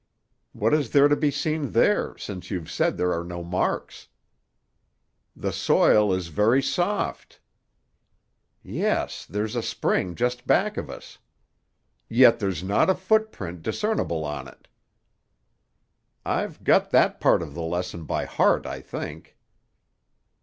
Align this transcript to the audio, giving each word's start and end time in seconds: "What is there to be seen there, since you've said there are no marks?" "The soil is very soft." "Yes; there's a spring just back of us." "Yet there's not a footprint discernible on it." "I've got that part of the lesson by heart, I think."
"What 0.53 0.73
is 0.73 0.89
there 0.89 1.07
to 1.07 1.15
be 1.15 1.29
seen 1.29 1.73
there, 1.73 2.17
since 2.17 2.49
you've 2.49 2.71
said 2.71 2.97
there 2.97 3.13
are 3.13 3.23
no 3.23 3.43
marks?" 3.43 4.07
"The 5.35 5.51
soil 5.51 6.11
is 6.11 6.29
very 6.29 6.59
soft." 6.59 7.39
"Yes; 8.63 9.27
there's 9.27 9.55
a 9.55 9.61
spring 9.61 10.15
just 10.15 10.47
back 10.47 10.75
of 10.75 10.89
us." 10.89 11.19
"Yet 12.09 12.39
there's 12.39 12.63
not 12.63 12.89
a 12.89 12.95
footprint 12.95 13.61
discernible 13.61 14.25
on 14.25 14.47
it." 14.47 14.67
"I've 16.25 16.63
got 16.63 16.89
that 16.89 17.19
part 17.21 17.43
of 17.43 17.53
the 17.53 17.61
lesson 17.61 18.05
by 18.05 18.25
heart, 18.25 18.65
I 18.65 18.81
think." 18.81 19.37